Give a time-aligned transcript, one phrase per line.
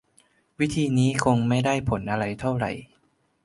[0.59, 2.71] วิธีนี้คงไม่ได้ผลอะไรเท่าไหร่